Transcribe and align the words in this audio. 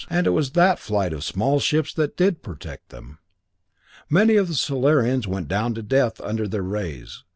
And 0.09 0.25
it 0.25 0.31
was 0.31 0.53
that 0.53 0.79
flight 0.79 1.13
of 1.13 1.23
small 1.23 1.59
ships 1.59 1.93
that 1.93 2.17
did 2.17 2.41
protect 2.41 2.89
them. 2.89 3.19
Many 4.09 4.35
of 4.35 4.47
the 4.47 4.55
Solarians 4.55 5.27
went 5.27 5.47
down 5.47 5.75
to 5.75 5.83
death 5.83 6.19
under 6.21 6.47
their 6.47 6.63
rays. 6.63 7.23